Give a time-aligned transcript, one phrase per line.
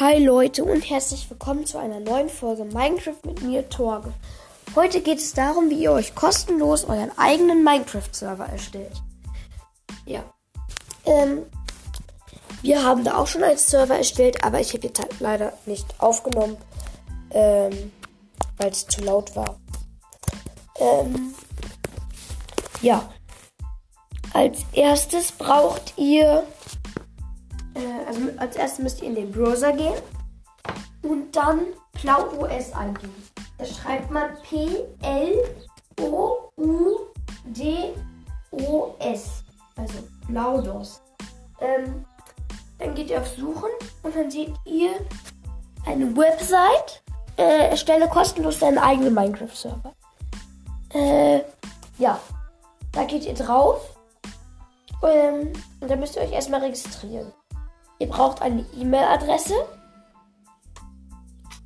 [0.00, 4.14] Hi Leute und herzlich willkommen zu einer neuen Folge Minecraft mit mir, Torge.
[4.76, 9.02] Heute geht es darum, wie ihr euch kostenlos euren eigenen Minecraft-Server erstellt.
[10.06, 10.22] Ja.
[11.04, 11.42] Ähm,
[12.62, 15.92] wir haben da auch schon einen Server erstellt, aber ich habe jetzt halt leider nicht
[15.98, 16.56] aufgenommen,
[17.32, 17.90] ähm,
[18.56, 19.58] weil es zu laut war.
[20.78, 21.34] Ähm,
[22.82, 23.12] ja.
[24.32, 26.44] Als erstes braucht ihr
[27.78, 30.00] äh, also als erstes müsst ihr in den Browser gehen
[31.02, 31.60] und dann
[31.92, 33.14] PlauOS eingeben.
[33.58, 35.44] Da schreibt man P-L-O-U-D-O-S.
[39.76, 39.94] Also
[40.26, 41.00] Plaudos.
[41.60, 42.04] Ähm,
[42.78, 43.70] dann geht ihr auf Suchen
[44.02, 44.90] und dann seht ihr
[45.86, 47.02] eine Website.
[47.36, 49.92] Äh, erstelle kostenlos deinen eigenen Minecraft-Server.
[50.92, 51.42] Äh,
[51.98, 52.20] ja.
[52.92, 53.96] Da geht ihr drauf.
[55.02, 57.32] Ähm, und dann müsst ihr euch erstmal registrieren.
[57.98, 59.54] Ihr braucht eine E-Mail-Adresse.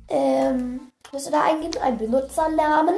[0.07, 2.95] Ähm, müsst ihr da eingeben, einen Benutzernamen.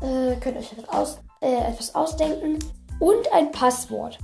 [0.00, 2.58] Äh, könnt euch etwas, aus, äh, etwas ausdenken.
[2.98, 4.18] Und ein Passwort.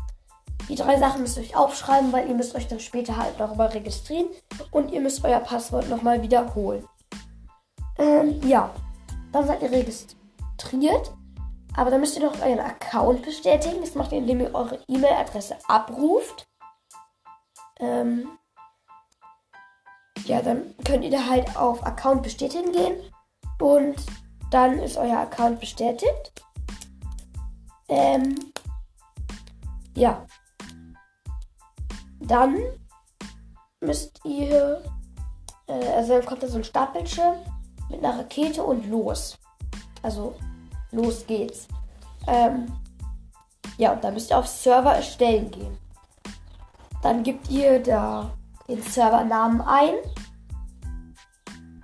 [0.68, 3.68] Die drei Sachen müsst ihr euch aufschreiben, weil ihr müsst euch dann später halt nochmal
[3.68, 4.28] registrieren.
[4.70, 6.86] Und ihr müsst euer Passwort nochmal wiederholen.
[7.98, 8.70] Ähm, ja.
[9.32, 11.12] Dann seid ihr registriert.
[11.76, 13.80] Aber dann müsst ihr noch euren Account bestätigen.
[13.80, 16.47] Das macht ihr, indem ihr eure E-Mail-Adresse abruft.
[17.80, 18.28] Ähm,
[20.24, 22.96] ja, dann könnt ihr da halt auf Account bestätigen gehen
[23.60, 23.96] und
[24.50, 26.32] dann ist euer Account bestätigt.
[27.88, 28.52] Ähm,
[29.94, 30.26] ja.
[32.20, 32.58] Dann
[33.80, 34.82] müsst ihr,
[35.66, 37.36] äh, also dann kommt da so ein Startbildschirm
[37.88, 39.38] mit einer Rakete und los.
[40.02, 40.34] Also
[40.90, 41.68] los geht's.
[42.26, 42.66] Ähm,
[43.78, 45.78] ja, und dann müsst ihr auf Server erstellen gehen.
[47.02, 48.30] Dann gebt ihr da
[48.68, 49.94] den Servernamen ein.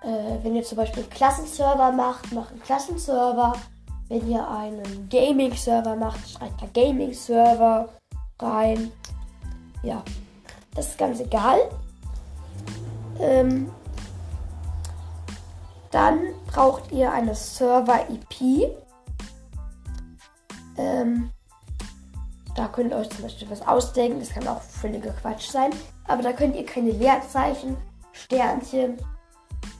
[0.02, 3.54] Äh, wenn ihr zum Beispiel einen Klassenserver macht, macht einen Klassenserver.
[4.08, 7.88] Wenn ihr einen Gaming-Server macht, schreibt da Gaming-Server
[8.40, 8.92] rein.
[9.82, 10.02] Ja,
[10.74, 11.58] das ist ganz egal.
[13.18, 13.70] Ähm,
[15.90, 18.68] dann braucht ihr eine Server-IP.
[20.76, 21.30] Ähm,
[22.54, 24.20] da könnt ihr euch zum Beispiel was ausdenken.
[24.20, 25.70] Das kann auch völliger Quatsch sein.
[26.06, 27.76] Aber da könnt ihr keine Leerzeichen,
[28.12, 28.98] Sternchen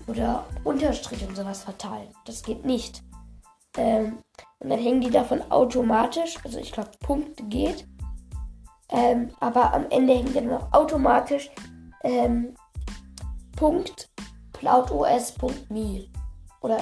[0.07, 2.09] oder Unterstrich und sowas verteilen.
[2.25, 3.03] Das geht nicht.
[3.77, 4.19] Ähm,
[4.59, 6.37] und dann hängen die davon automatisch.
[6.45, 7.87] Also ich glaube, Punkte geht.
[8.91, 11.51] Ähm, aber am Ende hängt dann noch automatisch
[12.03, 12.55] ähm,
[13.57, 14.11] Punkt
[14.53, 16.07] plautos.me.
[16.61, 16.79] Oder,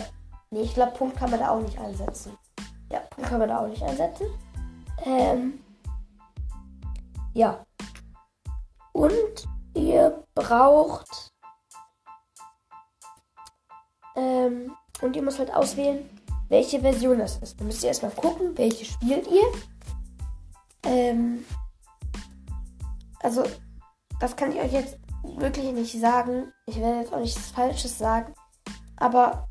[0.50, 2.36] nee, ich glaube, Punkt kann man da auch nicht einsetzen.
[2.90, 4.26] Ja, Punkt kann man da auch nicht einsetzen.
[5.04, 5.60] Ähm,
[7.34, 7.64] ja.
[8.92, 11.32] Und ihr braucht.
[14.14, 16.08] Ähm, und ihr müsst halt auswählen,
[16.48, 17.58] welche Version das ist.
[17.58, 19.44] Dann müsst ihr erstmal gucken, welche spielt ihr.
[20.84, 21.44] Ähm,
[23.20, 23.44] also,
[24.20, 26.52] das kann ich euch jetzt wirklich nicht sagen.
[26.66, 28.34] Ich werde jetzt auch nichts Falsches sagen.
[28.96, 29.48] Aber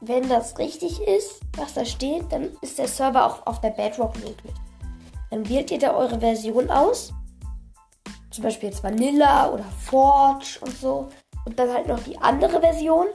[0.00, 4.14] wenn das richtig ist, was da steht, dann ist der Server auch auf der Bedrock
[4.16, 4.54] möglich.
[5.30, 7.12] Dann wählt ihr da eure Version aus.
[8.30, 11.08] Zum Beispiel jetzt Vanilla oder Forge und so.
[11.44, 13.06] Und dann halt noch die andere Version.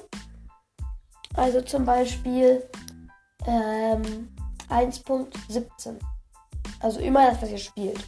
[1.36, 2.68] Also zum Beispiel
[3.48, 4.34] ähm,
[4.70, 6.00] 1.17.
[6.80, 8.00] Also immer das, was ihr spielt.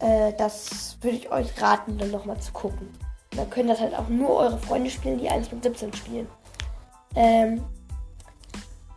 [0.00, 2.88] Äh, das würde ich euch raten, dann nochmal zu gucken.
[3.36, 6.28] dann können das halt auch nur eure Freunde spielen, die 1.17 spielen.
[7.14, 7.64] Ähm,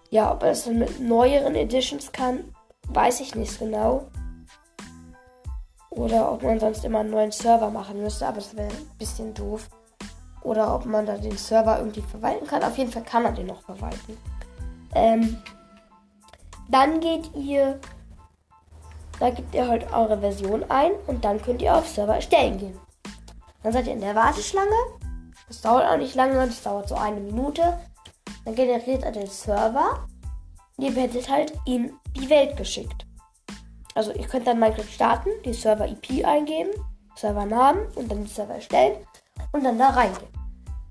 [0.09, 2.53] ja, ob er das dann mit neueren Editions kann,
[2.93, 4.07] Weiß ich nicht genau.
[5.89, 9.33] Oder ob man sonst immer einen neuen Server machen müsste, aber das wäre ein bisschen
[9.33, 9.69] doof.
[10.41, 12.63] Oder ob man da den Server irgendwie verwalten kann.
[12.63, 14.17] Auf jeden Fall kann man den noch verwalten.
[14.95, 15.37] Ähm,
[16.69, 17.79] dann geht ihr,
[19.19, 22.79] da gebt ihr halt eure Version ein und dann könnt ihr auf Server erstellen gehen.
[23.63, 24.75] Dann seid ihr in der Warteschlange.
[25.47, 27.77] Das dauert auch nicht lange, das dauert so eine Minute.
[28.45, 30.07] Dann generiert er den Server
[30.81, 33.05] ihr werdet halt in die Welt geschickt.
[33.93, 36.71] Also ihr könnt dann Minecraft starten, die Server-IP eingeben,
[37.15, 39.05] Servernamen und dann den Server erstellen
[39.51, 40.27] und dann da reingehen.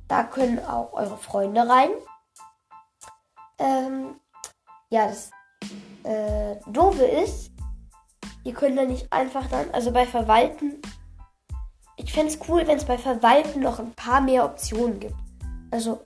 [0.06, 1.90] Da können auch eure Freunde rein.
[3.58, 4.20] Ähm,
[4.90, 5.30] ja, das
[6.04, 7.50] äh, Doofe ist,
[8.44, 10.80] ihr könnt da nicht einfach dann, also bei Verwalten,
[11.96, 15.16] ich fände es cool, wenn es bei Verwalten noch ein paar mehr Optionen gibt.
[15.70, 16.00] Also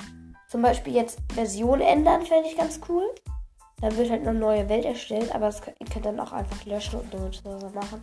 [0.48, 3.04] zum Beispiel jetzt Version ändern, fände ich ganz cool.
[3.80, 6.64] Dann wird halt eine neue Welt erstellt, aber das könnt, ihr könnt dann auch einfach
[6.64, 8.02] löschen und damit Server machen.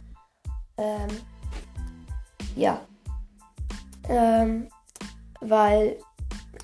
[0.78, 1.10] Ähm,
[2.56, 2.82] ja.
[4.10, 4.70] Ähm,
[5.40, 5.98] weil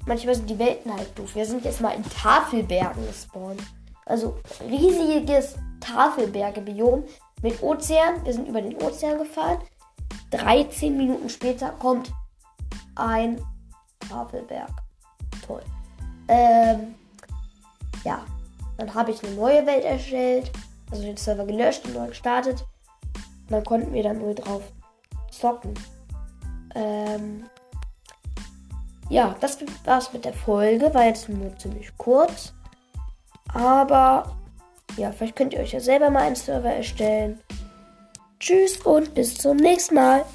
[0.06, 1.36] manchmal sind die Welten halt doof.
[1.36, 3.62] Wir sind jetzt mal in Tafelbergen gespawnt.
[4.06, 7.04] Also riesiges Tafelberge-Biom
[7.42, 8.24] mit Ozean.
[8.26, 9.60] Wir sind über den Ozean gefahren.
[10.32, 12.12] 13 Minuten später kommt
[12.96, 13.42] ein
[14.10, 14.72] Tafelberg.
[15.46, 15.64] Toll.
[16.28, 16.96] Ähm,
[18.04, 18.26] ja,
[18.78, 20.52] dann habe ich eine neue Welt erstellt,
[20.92, 22.66] also den Server gelöscht und neu gestartet.
[23.14, 24.62] Und dann konnten wir dann nur drauf
[25.32, 25.74] zocken.
[26.76, 27.46] Ähm,
[29.10, 30.94] ja, das war's mit der Folge.
[30.94, 32.54] War jetzt nur ziemlich kurz.
[33.54, 34.36] Aber
[34.98, 37.40] ja, vielleicht könnt ihr euch ja selber mal einen Server erstellen.
[38.40, 40.26] Tschüss und bis zum nächsten Mal.